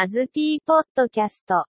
[0.00, 1.54] アズピーポッドキャスト。
[1.54, 1.66] は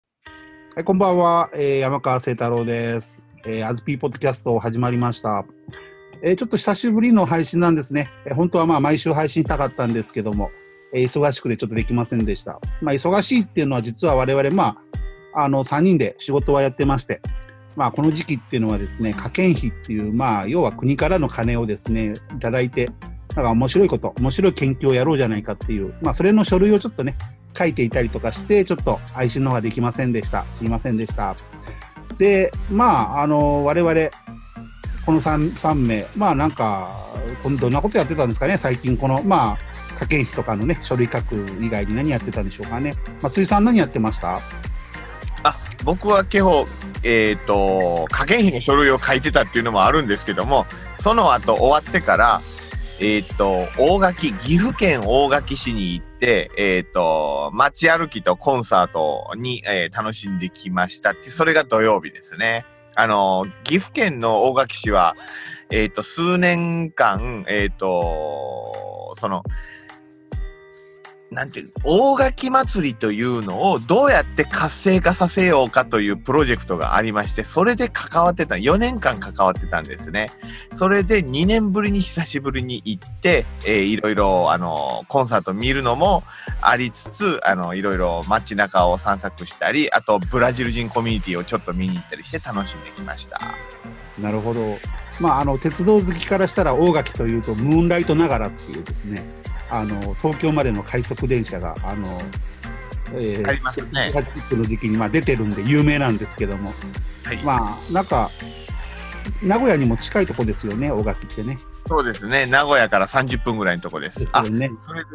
[0.79, 1.51] い、こんばんは。
[1.53, 3.23] えー、山川聖太郎です。
[3.45, 5.45] えー、アズピーポッドキャスト始まりました。
[6.23, 8.09] えー、ちょっと久しぶりの配信なんですね。
[8.25, 10.49] えー、本当はまあ毎週配信したかったんですけども、
[10.91, 12.59] えー、忙しくてちょっとできませんでした。
[12.81, 14.79] まあ忙しいっていうのは実は我々ま
[15.35, 17.21] あ、あの3人で仕事はやってまして、
[17.75, 22.89] まあこの時期っていうのはですね、科研費っていう、まあ要は国からの金をですね、いただいて、
[23.35, 27.15] なんか面白いこと、面白い研究をやろうじゃないかっていう、まあそれの書類をちょっとね、
[27.57, 30.45] 書いていたりとかして、ちょっと配信の方ができませんでした。
[30.51, 31.35] すいませんでした。
[32.17, 33.93] で、まあ、あの、我々、
[35.05, 37.05] この 3, 3名、まあなんか、
[37.59, 42.93] どんなことやってたんですかね、最近、この、まあ、科研費とかのね、書類書く以外に何やってたんでしょうかね？
[43.21, 44.39] まあ、辻さん何やってました？
[45.43, 46.65] あ、僕は基本、
[47.03, 50.65] えっ、ー、と、科研費の書類を書いてたっていうのもあるんですけども、
[50.97, 52.41] その後終わってから、
[52.99, 62.65] えっ、ー、と、大垣、岐阜県大垣市に行って、えっ、ー、と、街歩きとコンサートに、えー、楽しんできましたって、それが土曜日ですね。
[62.95, 65.15] あの、岐阜県の大垣市は、
[65.71, 69.43] えっ、と、数年間、えっ、と、その、
[71.35, 80.31] なんていう、大垣祭りというのをどうやって活性化させようかというプロジェクトがありまして、それで関わってた、4年間関わってたんですね。
[80.73, 86.23] それで2年ぶりに久しぶりに行って、えー、いろいろ、あの、コンサート見るのも
[86.61, 93.39] ありつつ、あの、いろいろ街中を散策したり、あと、ブラジル人コミュニティをちょっと見に行ったりして楽しんできました。
[94.19, 94.77] なるほど。
[95.19, 99.23] まあ、あの、鉄道好きからしたら大垣というと、ムーンライトながらっていうですね、
[99.69, 102.05] あの東京までの快速電車があの、
[103.13, 104.11] えー、ありますね。
[104.13, 106.71] の時期にまあ出てるんで有名なんですけども、
[107.23, 108.29] はい、まあなんか
[109.43, 111.57] 名古屋にも近いとこですよね、大垣ってね。
[111.87, 114.19] そうですね、名古屋から30分ぐらいのとこです。
[114.19, 115.09] ですね、あそれで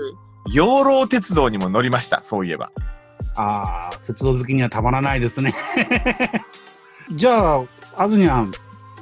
[0.52, 2.72] 養老鉄道にも乗りました、そういえば。
[3.36, 5.54] ああ、鉄道好きにはたまらないですね。
[7.12, 7.62] じゃあ、
[7.96, 8.52] あずにゃん。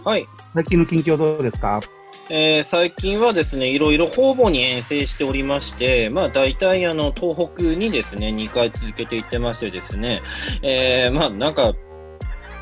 [0.04, 0.26] はい。
[0.54, 1.80] 最近の近況どうですか？
[2.31, 10.22] えー、最近はですね、いろいろ方々に遠征しておりまして、まあ大体あの東北にですね、2回続けて行ってましてですね、
[10.62, 11.75] えー、まあなんか、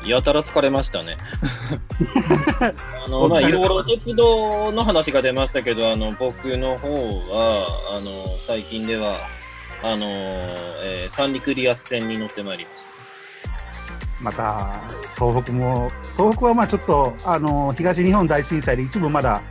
[0.05, 1.17] やたら疲れましたね。
[3.05, 7.67] あの、 まあ、いろいろ鉄道の話が出ましたけど、あの、僕の方は、
[7.97, 9.19] あの、最近では、
[9.83, 12.96] あの、えー、三陸リアス線に乗ってまいりました。
[14.21, 14.81] また
[15.15, 19.41] 東北も東北はまあちょっとあの東日本大震災で一部まだ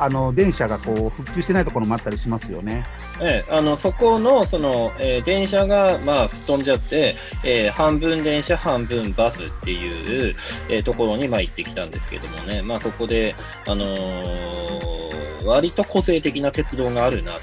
[0.00, 2.82] あの電車がこう復旧してないところもあったりしますよね。
[3.20, 10.34] ええ、あのそこのその、えー、電車がまあ吹っ飛んじゃって、えー、半分電車半分バスっていう、
[10.70, 13.34] えー、ところにまあ行ってきたんですけどもね、まあ、そこで、
[13.68, 17.40] あのー、割と個性的な鉄道があるなと。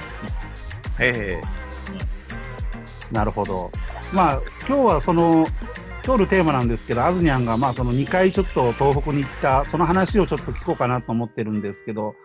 [0.99, 1.41] ええ、
[3.09, 3.71] うん、なるほど。
[4.11, 5.45] まあ今日はその
[6.07, 12.15] 今日のテーマなんですけど、アズニャンがまあその2回ちょっと東北に行った、その話をちょっと聞こうかなと思ってるんですけど、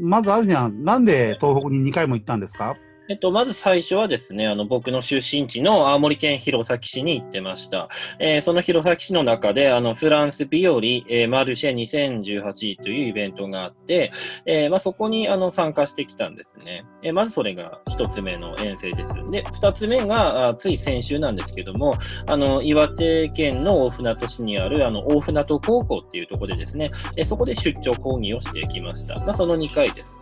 [0.00, 2.74] まずアズニャン、なんで東北に2回も行ったんですか？
[3.10, 7.88] えっと、まず最初はですね、あの、僕の出身地の青森県弘前市に行ってました。
[8.20, 14.12] えー、その弘前市の中で、あの、フランス日和、えー、マルシェ2018というイベントがあって、
[14.46, 16.84] えー、まあ、そこに、あの、参加してきたんですね。
[17.02, 19.14] え、まずそれが一つ目の遠征です。
[19.32, 21.94] で、二つ目が、つい先週なんですけども、
[22.28, 26.88] あの、岩手県の大船渡市にある、あの、大船渡高校っていうところでですね、
[27.18, 29.16] え、そこで出張講義をしてきました。
[29.16, 30.19] まあ、その2回です。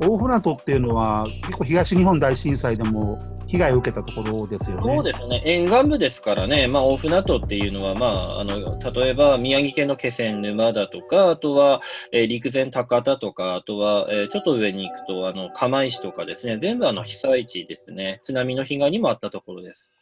[0.00, 4.96] 大船渡っていうのは、結構東日本大震災でも被害を受けたところですよね。
[4.96, 11.80] そうですね、沿岸部ですからね、まあ、大船渡っていうのは、まあ、あの例えば宮城県の気仙沼だとか、あとは、
[12.12, 19.94] えー、陸前高田とか、あとは、えー、ちょっと上に行くと、あの釜石とかですね、全部あの被災地ですね、津波の被害にもあったところです。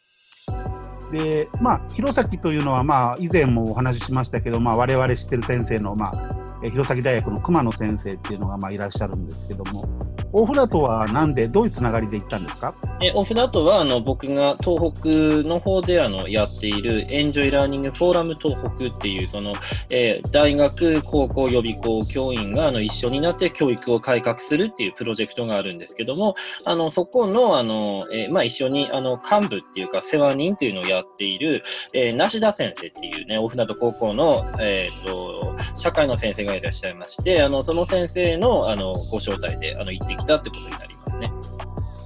[1.11, 9.87] で、まあ、弘前というのは、まあ、以前もお話ししましたけど、まあ、我々知ってる先生の、まあ、弘前大学の熊野先生っていうのがまあいらっしゃるんですけども、
[10.31, 12.73] 大船渡はなんで、どういうつながりで行ったんですか？
[13.01, 19.51] え大船渡はあの僕が東北の方であのやっているエンジョイラーニングフォーラム東北っていうその、
[19.91, 26.33] えー、大学、高校、予備校教員があの一緒になって教育を改革するっていうプロジェクトがあるんですけども、
[26.65, 31.61] あのそこのあの、えー、まあ、一緒にあの幹部っていうか世話人っていうのをやっている、
[31.93, 41.31] えー、梨田先生っていうね、大船渡高校の、えーと、社会の先生がいらっしゃいまして、あのその先生のあのご招待であの行ってきたってことになりますね。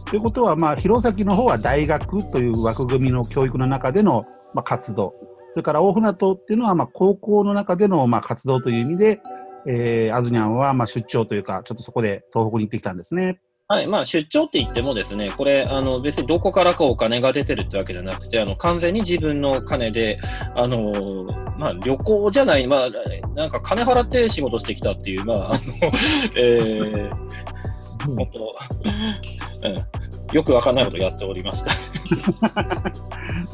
[0.10, 5.14] ということは、まあ、弘前の方は大学という枠組みの教育の中での、まあ、活動、
[5.52, 9.20] それから大船渡っていうのは、まあ、高校の中での、まあ、活動という意味で、
[9.68, 13.42] えー、アズニャンは、まあ、出張というか、ちょっとそこで東北に行ってきたんですね。
[13.70, 20.20] はい、まあ出張って言ってもですね、これ、あの別にどこからかお金が出てるってわけじゃなくて、あの完全に自分の金で、
[20.56, 20.94] あの
[21.58, 22.88] まあ旅行じゃない、まあ
[23.38, 25.62] なんか金払って仕事してきたっていう、まあ、あの、
[26.36, 27.10] えー、
[28.04, 28.52] 本当、
[29.64, 31.72] うん、よくわかんないことやっておりました。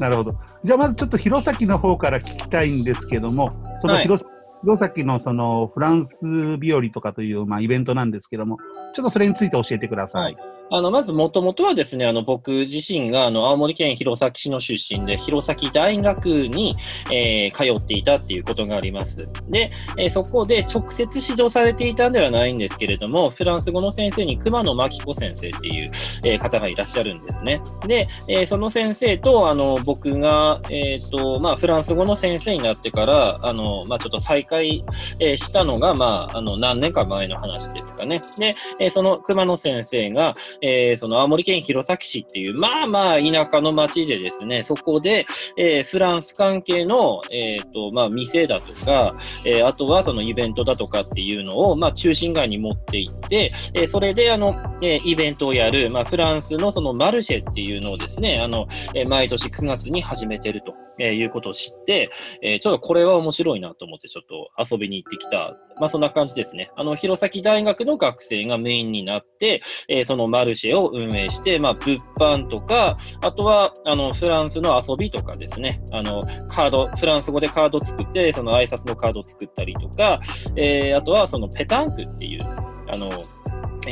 [0.00, 0.34] なるほど。
[0.62, 3.50] じゃあまずちょっと弘前の方から聞きたいんですけども、
[3.80, 4.24] その弘,、
[4.62, 8.56] 弘前のそのフランス日和とかという、まあ、イベントなんですけども、
[8.94, 10.22] ちょっとそれについて教えてください。
[10.22, 16.76] はいあのまず、もともとはですね、あの僕自身があの青森県弘前市の出身で、弘前大学に、
[17.12, 19.28] えー、通っていたっていうことがあります。
[19.48, 25.90] で、えーそこで直接指導されていたんではないんですけれども、フランス語の先生に熊野真紀子先生っていう、
[26.24, 27.60] えー方がいらっしゃるんですね。
[27.86, 34.84] で、えその先生とあの僕が、えーとまあ、フランス語の先生になってから、あのまあ、ちょっと再会、
[35.20, 38.20] えしたのが、まあ、あの何年か前の話ですかね。
[38.38, 49.14] で、えその熊野先生が、えーその青森県弘前市っていう、まあまあ田舎の町でですね、そこで、えーフランス関係の、えーとまあ、店だとか、
[49.44, 60.62] えーあとはそのイベントだとかっていうのを、まあ、中心街に持って行って、えーそれであの、えーイベントをやる、まあ、フランスのそのマルシェっていうのをですね、あのえー毎年9月に始めてる、
[60.98, 62.10] えーいうことを知って、
[62.42, 66.70] えーちょっとこれは面白いなと思ってちょっと遊びに行ってきた、まあ、そんな感じですね。
[66.76, 80.20] あの弘前大学の学生がメインになって、えーそのマルシェを運営して、まあ、物販とか、あとはあのフランスの遊びとかですね、あのカード、フランス語でカード作って、その挨拶のカードを作ったりとか、
[80.56, 83.08] えーあとはそのペタンクっていう、あの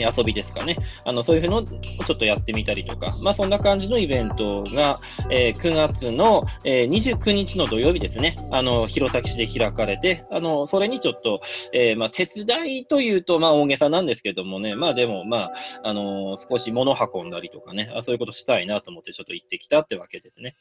[0.00, 0.76] 遊びですかね。
[1.04, 4.96] あのそういうのをちょっとやってみたりとか、まあそんな感じのイベントが、
[5.30, 11.40] えー9月の、えー29日の土曜日ですね、あの弘前市で開かれて、あのそれにちょっと、
[11.72, 15.52] えーまあ手伝いというとまあ大げさなんですけどもね、まあでもまあ、
[15.82, 17.90] あの少し物運んだりとかね。
[17.94, 20.56] あ、そういうことしたいなと思ってちょっと行ってきたってわけですね。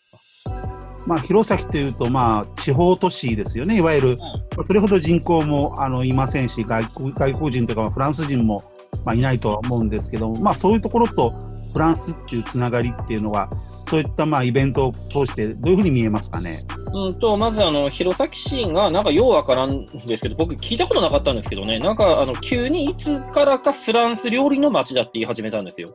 [1.08, 4.18] まあ、弘前というと、まあ、地方都市ですよね、いわゆる、
[4.56, 8.64] まあそれほど人口もあのいませんし、外国外国人というか、まあフランス人も、
[9.06, 11.34] まあ、いないとは思うんですけど、まあ、そういうところと
[11.74, 16.60] フランスっていうつながりっていうのは、そういったまあイベントを通して、どういうふうに見えますかね？
[16.94, 25.88] うんと、まずあの、弘前市が、なんかようわからんですけど、僕聞いたことなかったんですけどね、なんかあの、急にいつからかフランス料理の街だって言い始めたんですよ。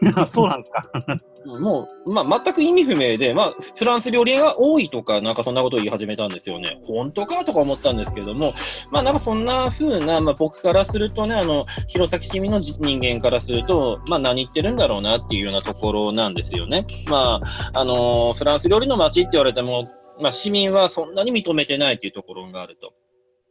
[0.26, 0.82] そうなんですか。
[1.60, 6.80] もう、まあ、全く意味不明で、まあ、フランス料理が多いとか、なんかそんなことを言い始めたんですよね。
[6.86, 8.52] 本当かとか思ったんですけども、
[8.90, 16.86] まあ、なんかそんな風な、まあ、僕からするとね、あの、弘前市民の人間からすると、まあ、何言ってるんだろうなっていうようなところなんですよね。
[17.08, 19.84] まあ、あのフランス料理の街って言われても、
[20.20, 22.92] まあ、市民はそんなに認めてないっていうところがあると。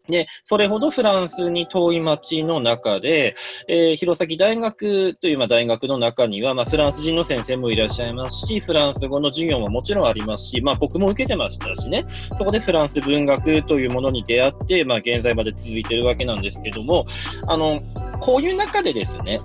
[0.10, 3.36] で、それほどフランスに遠い町の中で、
[3.68, 12.06] えー弘前大学というまあ大学の中には、まあ、フランス人の先生もいらっしゃいますし、フランス語の授業ももちろんありますし、まあ、僕も受けてましたしね、
[12.38, 17.06] そこでフランス文学というものに出会って、まあ、現在まで続いてるわけなんですけども、
[17.48, 17.78] あの
[18.20, 19.40] こういう中でですね、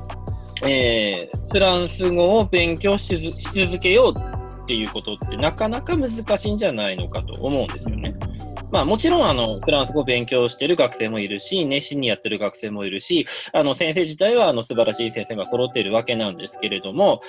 [0.66, 8.14] えーフランス語を勉強し続けようっていうことってなかなか難しいんじゃないのかと思うんですよね。
[8.72, 17.20] まあもちろんあのフランス語を勉強している学生もいるし、熱心にやってる学生もいるし、あの先生自体はあの素晴らしい先生が揃っているわけなんですけれども、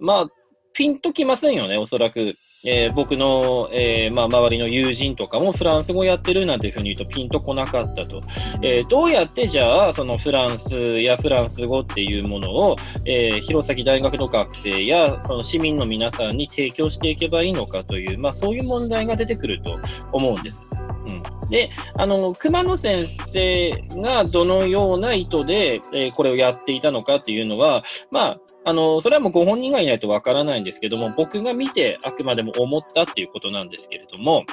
[0.00, 0.28] まあ
[0.72, 2.34] ピンときませんよね、おそらく。
[2.64, 8.20] えー僕の、えーまあ、周りの友人とかもフランス語やってるなんていうふうに言うとピンとこなかったと。
[8.62, 12.76] えーどうやってじゃあそのフランスやフランス語っていうものを、
[13.06, 19.78] え弘前大学の学生やその市民の皆さんに提供していけばいいのかという、まあ、そういう問題が出てくると
[20.12, 20.62] 思うんです。
[21.06, 34.44] うん、であの熊野先生がどのような意図で、えーこれをやっていたのかっていうのは、まあ、あのそれはもうご本人がいないとわからないんですけども僕が見てあくまでも思ったっていうことなんですけれども。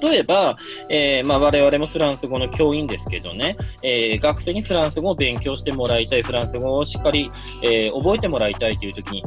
[0.00, 0.56] 例えば、
[0.88, 7.28] えーまあ、我々もフランス語の教員ですけどね、えー学生にフランス語を勉強してもらいたい、フランス語をしっかり、
[7.64, 9.24] えー覚えてもらいたいというときに、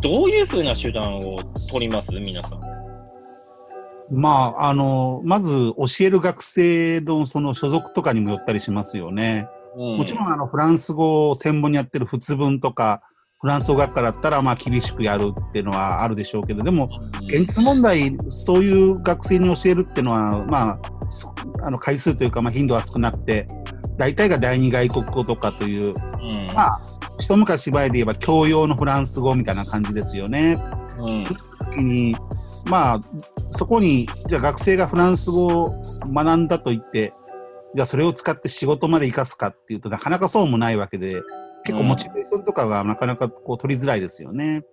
[0.00, 1.38] どういうふうな手段を
[1.70, 2.12] 取ります？
[2.12, 2.60] 皆さん。
[4.10, 9.48] まあ、あの、まず教える学生のその所属とかにもよったりしますよね。
[9.76, 13.02] うんもちろんあのフランス語を専門にやってる仏文とか、
[13.44, 16.88] フランス語学科だったらまあ厳しくやるっていうのはあるでしょうけど、でも
[17.24, 20.78] 現実問題、そういう学生に教えるっていうのは、まあ、
[21.10, 23.46] そあの回数というか、まあ、頻度は少なくて、
[23.98, 26.54] 大体が第二外国語とかという、うん。
[26.54, 26.78] まあ、
[27.18, 30.56] 一昔前で言えば教養のフランス語みたいな感じですよね。
[30.98, 31.24] うん。
[31.24, 32.16] 時に、
[32.70, 33.00] まあ、
[33.50, 35.80] そこに、じゃあ学生がフランス語を
[36.14, 37.12] 学んだと言って、
[37.74, 41.20] じゃあそれを使って仕事まで生かすかっていうとなかなかそうもないわけで、
[41.64, 44.64] 結構モチベーションとかがなかなかこう取りづらいですよね。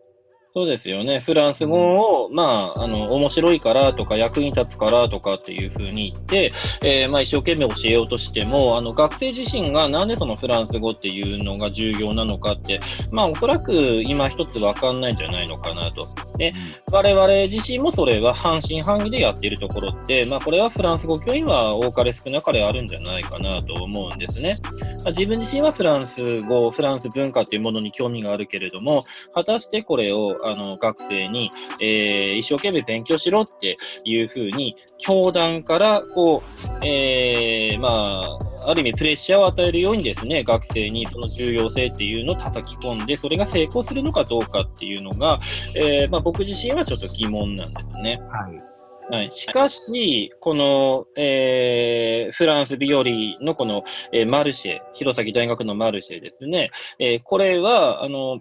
[0.53, 1.22] そうですよね。
[1.22, 6.51] フランス語を、まあ、あの、面白いからとか、役に立つからとかっていうふうに言って、
[6.84, 12.81] えー、まあ、一生懸命教えようとしても、あの、学生自身がなんでそのフランス語っていうのが重要なのかって、
[13.13, 16.05] まあ、おそらく今一つわかんないんじゃないのかなと。
[16.38, 16.51] で、
[16.91, 24.58] 我々自身もそれは半信半疑でやっているところって、まあ、これはフランス語教員は多かれ少なかれあるんじゃないかなと思うんですね。
[24.63, 29.01] まあ、自分自身はフランス語、フランス文化っていうものに興味があるけれども、
[29.34, 31.50] 果たしてこれをあの学生に、
[31.81, 36.43] えー、一生懸命勉強しろっていうふうに、教団からこ
[36.81, 45.39] う、えー、まあ、ある意味プレッシャーを与えるようにですね、学生にその重要性っていうのを叩き込んで、それが成功するのかどうかっていうのが、
[45.75, 48.21] えー、まあ、僕自身はちょっと疑問なんですね。
[48.29, 48.71] はい。
[49.12, 53.03] はい、しかし、この、えー、フランス日和
[53.41, 53.83] のこの、
[54.13, 58.39] えー、マルシェ、弘前大学のマルシェですね、えー、これは、あの、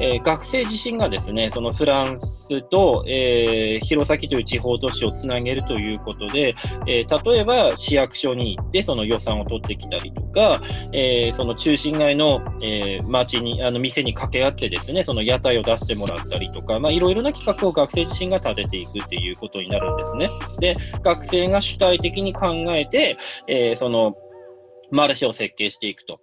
[0.00, 6.54] えー、学生自身がですね、そのフランスと、えー、弘前という地方都市をつなげるということで、
[6.86, 10.60] えー、例えば市役所に行ってその予算を取ってきたりとか、
[10.92, 20.30] えー、その中心街の、えー、町に、あの店に掛け合ってですね、その屋台を出してもらったりとか、まあ、いろいろな企画を学生自身が立てていくっていうことになるんですね。
[20.60, 24.14] で、学生が主体的に考えて、えー、その
[24.90, 26.20] マルシェを設計していくと。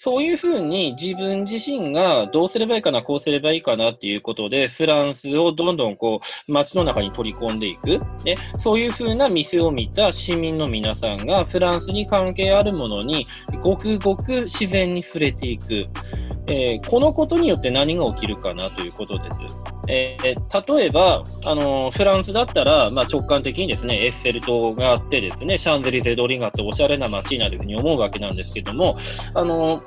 [0.00, 7.98] そういうふうに自分自身がどうすればいいかな、こうすればいいかなっていうことで、フランスをどんどんこう街の中に取り込んでいく。
[8.22, 13.26] でそういうふうな店を見た市民の皆さんがフランスに関係あるものに
[13.60, 15.84] ごくごく自然に触れていく。
[16.46, 19.40] えー、このことによって何が起きるかなということです。
[19.88, 28.96] えー、例えば、あの、フランスだったら、まあ、直感的にですね、エッフェル塔があってですね、シャンゼリゼ通りがあっておしゃれな街になるというふうに思うわけなんですけども、
[29.34, 29.82] あのー、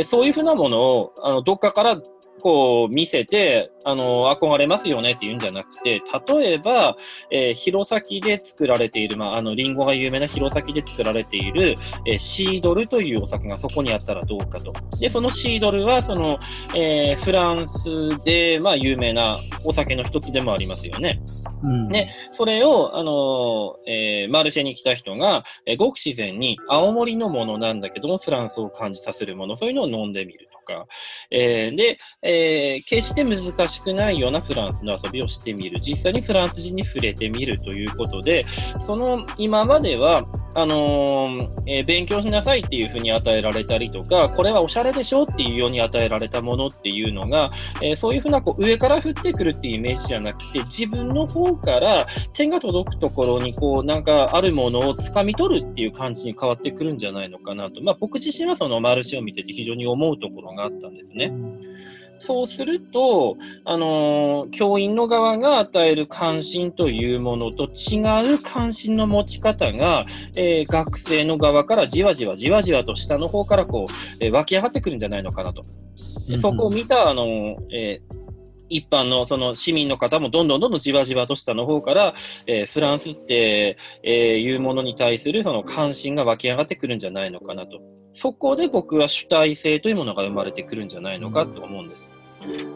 [0.00, 1.98] えそういうふうなものを、あの、どっかから
[2.40, 6.96] こう見せて、あの、憧れますよねっていうんじゃなくて、例えば、
[7.30, 11.74] えー、弘前で作られている、まあ、あの、リンゴが有名な弘前で作られている、
[12.06, 14.72] えー、シードルというお酒がそこにあったらどうかと。
[14.98, 16.36] で、そのシードルは、その、
[16.76, 21.20] えー、フランスで、まあ、有名なお酒の一つでもありますよね。
[21.62, 30.86] うん、で、それを、あの、えー、マルシェに来た人が、えー、ごく自然に青森のものなんだけども、フランスを感じさせるもの、そういうのを飲んでみるとか、
[31.30, 35.80] えー、で、えー、決して難しくないようなフランスの遊びをしてみる。
[35.80, 38.44] 実際にフランス人に触れてみるということで、
[38.84, 47.50] その今までは、あのー、えー、勉強しなさいっていうふうに与えられたりとか、これはおしゃれでしょっていうように与えられたものっていうのが、
[47.82, 57.82] えー、そういうふうなこう上から降ってくるっていうイメージじゃなくて、自分の方から手が届くところにこうなんかあるものを掴み取るっていう感じに変わってくるんじゃないのかなと。
[57.82, 61.32] まあ、僕自身はそのマルシェを見てて非常に思うところがあったんですね。
[62.18, 68.00] そうすると、あのー、教員の側が与える関心というものと違
[68.34, 75.62] う関心の持ち方が、えー、学生の側からじわじわじわじわと下の方からこう、えー、湧き上がってくるんじゃないのかなと。
[76.40, 77.26] そこを見た、あの
[77.70, 78.26] えー
[78.68, 82.14] 一般のその市民の方もどんどんどんどんじわじわと下の方から、
[82.46, 87.80] えー、フランスって、えー、いうものに対するその関心が湧き上がってくるんじゃないのかなと。
[88.16, 92.10] そこで僕は主体性というものが生まれてくるんじゃないのかと思うんです。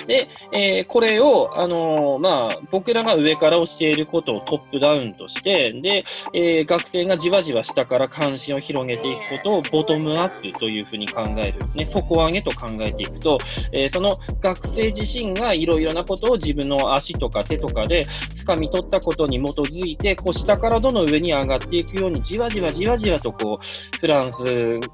[0.07, 13.39] で、えー、これを、あのー、まあ、僕らが上から教えることをトップダウンとして、で、えー、学生がじわじわ下から関心を広げていくことをボトムアップというふうに考える、ね、底上げと考えていくと、
[13.73, 18.03] えその学生自身がいろいろなことを自分の足とか手とかで
[18.45, 24.39] 掴み取ったことに基づいて、こう下からどの上に上がっていくように、じわじわじわじわとこう、フランス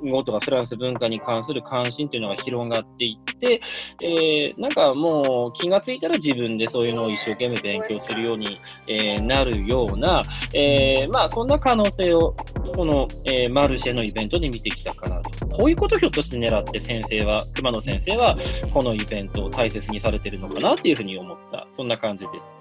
[0.04, 3.60] 語とかフランス文化に関する関心というのが広がっていって、
[4.02, 12.34] えーなんかもう気がついたら自分でそういうのを一生懸命勉強するように、えー、なるような、えー、まあそんな可能性を
[12.74, 15.46] この、えー、マルシェのイベントで見てきたかなと。
[15.46, 18.34] こういうことひょっとして狙って先生は、熊野先生は
[18.74, 22.56] このイベントを大切にされてるのかなっていうふうに思った、そんな感じです。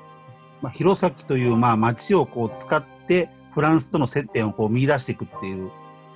[0.61, 5.71] まあ、弘前というまあ町をこう使ってフランスとの接点をこう見出していくっていう、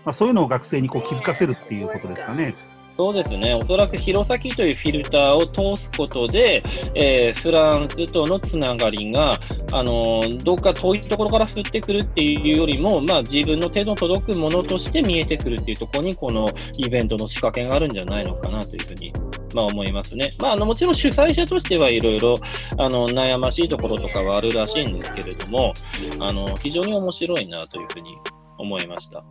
[0.06, 2.54] まあ、そういうのを学生にこう気づかせるっていうことですかね。
[3.00, 6.62] そうですね、おそらく弘前というフィルターを通すことで、
[6.96, 9.40] えー、フランスとのつながりが、
[9.72, 19.14] あの、どっか遠いところから吸ってくるっていうよりも、まあ、自分の手の届くものとして見えてくるっていうところに、このイベントの仕掛けがあるんじゃないのかなというふうに、
[19.56, 20.32] まあ、思いますね。
[20.38, 22.36] まあ、あのもちろん主催者としてはいろいろ
[22.76, 25.72] 悩ましいところとかはあるらしいんですけれども、
[26.20, 28.18] あの非常に面白いなというふうに
[28.58, 29.24] 思いました。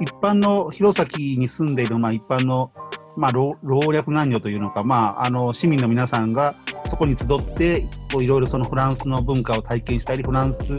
[0.00, 2.72] 一般の弘前に住んでいる、まあ、一般の、
[3.16, 6.56] まあ、老老若男女というのか、まあ、あの市民の皆さんが
[6.86, 7.82] そこに集って
[8.12, 10.76] こういろいろそのフランスの文化を体験したりフランス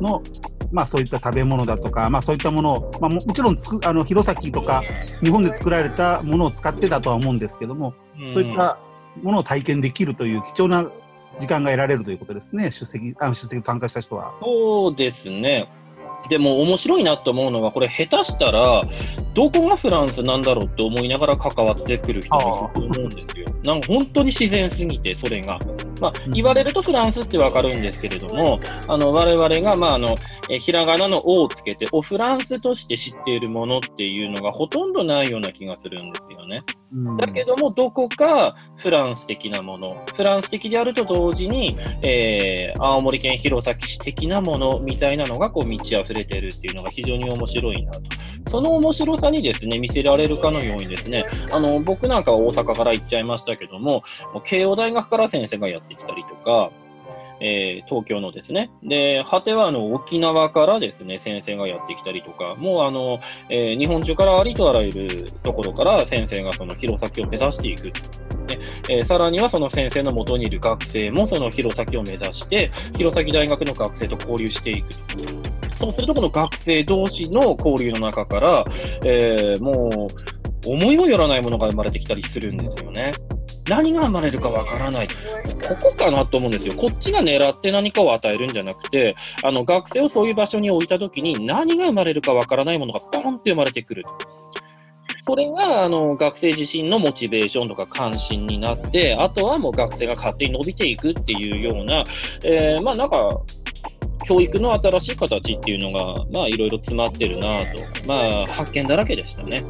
[0.00, 0.22] の、
[0.70, 4.82] まあ、そういった食べ物だとか、まあ、そういったものを、まあ、ももちろんつくあの弘前とか
[5.20, 7.94] 日本で作られたものを使ってだとは思うんですけども、
[8.32, 8.78] そういった
[9.22, 10.90] ものを体験できるという貴重な
[11.38, 14.34] 時間が得られるということですね、出席、あ出席参加した人は。
[14.40, 15.68] そうですね。
[16.28, 18.82] でも面白いなと思うのは、これ下手したら、
[19.34, 23.46] どこがフランスなんだろうと思いながら関わってくる人もいると思うんですよ。
[23.64, 25.58] なんか本当に自然すぎて、それが。
[26.00, 30.14] まあ、言われるとフランスってわかるんですけれども、あの、我々が、まあ、あの、
[30.50, 36.62] えひらがなの「お」をつけて、おフランスとして知っているものっていうのがほとんどないような気がするんですよね。
[36.92, 48.00] うんだけども、どこかフランス的なもの、フランス的であると同時に、えー青森県弘前市的なものみたいなのがこう満ち溢れてるっていうのが非常に面白いなと。
[48.48, 54.02] その面白さにですね、見せられるかのようにですね、あの、僕なんかは大阪から行っちゃいましたけども、
[54.32, 56.70] もう慶応大学から先生がやってきたりとか、
[57.40, 58.70] えー東京のですね。
[58.82, 67.86] で、果てはあの沖縄からですね、先生がやってきたりとか、もうあの、えー日本中からありとあらゆるところから先生がその弘前を目指していく。
[68.48, 74.88] ねえーさらにはその先生の元にいる学生もその弘前を目指して、弘前大学の学生と交流していく。
[75.78, 78.64] そうすると、この学生同士の交流の中から、
[79.04, 83.12] えーもう、思いもよらないものが生まれてきたりするんですよね。
[83.68, 85.08] 何が生まれるかわからない。
[85.08, 86.74] ここかなと思うんですよ。
[86.74, 94.04] こっちが狙って何かを与えるんじゃなくて、あの学生をそういう場所に置いたときに何が生まれるかわからないものがポンって生まれてくる。
[95.26, 102.02] それがあの学生自身のモチベーションとか関心になって、あとはもう学生が勝手に伸びていくっていうような、
[102.44, 103.38] えーまあなんか、
[104.28, 109.64] 教育の新しい形っていうのが、まあいろいろ詰まってるなと、まあ発見だらけでしたね。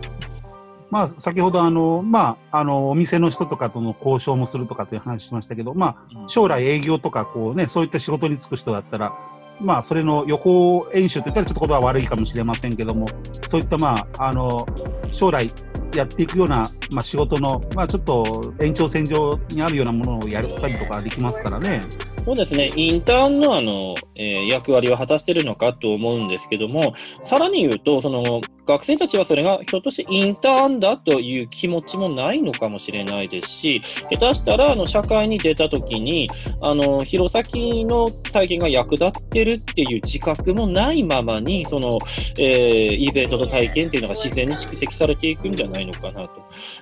[0.90, 9.12] まあ、先ほどあの、まあ、あのお店の人とかとの交渉もするとかという話しましたけど、まあ、将来営業とかこう、ね、そういった仕事に就く人だったら、
[9.60, 13.06] まあ、それの予行演習といったらちょっと言葉は悪いかもしれませんけども、
[13.48, 14.66] そういった、まあ、あの
[15.12, 15.50] 将来
[15.94, 21.82] やっていくような、まあ、仕事の、まあ、ちょっと延長線上にあるようなものをやったりとかできますからね。
[22.24, 36.28] そうですね、インターンのあの、えー役割は果たしているのかと思うんですけども、さらに言うと、その学生たちはそれがひょっとしてインターンだという気持ちもないのかもしれないですし、下手したらあの社会に出たときに、
[36.62, 41.98] あの弘前の体験が役立ってるっていう自覚もないままに、その、
[42.38, 46.30] えーイベントと体験っていうのが自然に蓄積されていくんじゃないのかなと、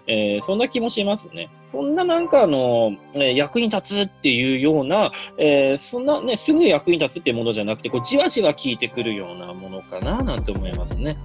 [0.09, 1.49] えーそんな気もしますね。
[1.67, 11.17] そんななんかあの、えー役に立つっていうような、えーそんなね、すぐ役に立つっていうものじゃなくて、こうじわじわ効いてくるようなものかななんて思いますね。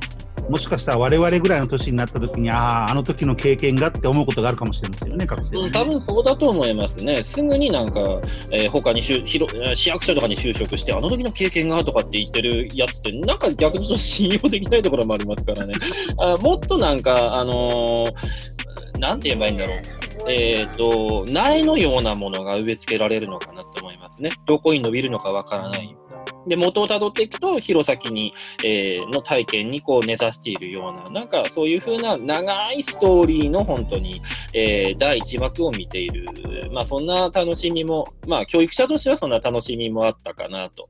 [0.50, 7.24] もしかしたら我々ぐらいの年になった時に、ああ、あの時の経験がって思うことがあるかもしれませんよね、学生うん、多分そうだと思いますね。
[7.24, 8.00] すぐになんか、
[8.52, 9.24] えー他にしゅ
[9.76, 15.76] 市役所とかに就職して、あの時の経験がとかって言ってるやつって、なんか逆にちょっと信用できないところもありますからね。
[16.18, 18.12] あもっとなんか、あのー
[19.00, 19.80] なんて言えばいいんだろう。
[20.28, 24.32] えっ、と、苗のようなものが植え付けられるのかなと思いますね。
[24.48, 26.48] どこに伸びるのかわからないような。
[26.48, 34.22] で、元をたどっていくと、弘前に、えーの体験にこう根ざしているような、なんかそういう風な長いストーリーの本当に、
[34.54, 36.26] えー第一幕を見ている、
[36.72, 40.90] まあそんな楽しみも、まあ教育者としてはそんな楽しみもあったかなと。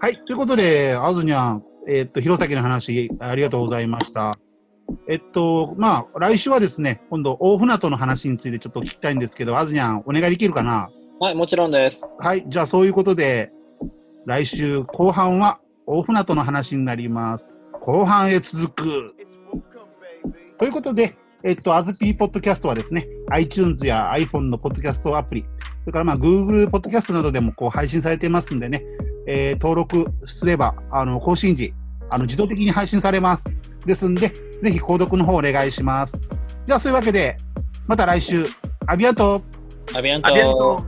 [0.00, 4.38] はい、ということで、あずにゃん、えっと、弘前の話、ありがとうございました。
[5.08, 10.88] えっと、まあ、来週はですね、今度、大船渡の話についてちょっと聞きたいんですけど、あずにゃん、お願いできるかな？
[11.20, 12.04] はい、もちろんです。
[12.20, 13.50] はい、じゃあそういうことで、
[14.24, 17.50] 来週後半は大船渡の話になります。
[17.80, 19.14] 後半へ続く。
[20.58, 25.44] ということで、えっと、アズピーポッドキャストはですね、iTunes や iPhone のポッドキャストアプリ、
[25.80, 28.84] それからまあ Google ポッドキャストなどでもこう配信されていますんでね、
[29.26, 31.74] えー登録すれば、あの、更新時、
[32.10, 33.50] あの、自動的に配信されます。
[33.84, 34.28] ですんで、
[34.62, 36.22] ぜひ購読の方お願いします。
[36.64, 37.36] じゃあそういうわけで、
[37.88, 38.44] また来週、
[38.86, 39.47] ありがとう
[39.94, 40.84] Aviento.